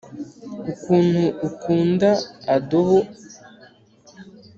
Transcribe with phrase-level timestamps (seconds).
[0.69, 2.09] ukuntu ukunda
[2.55, 2.99] adobo.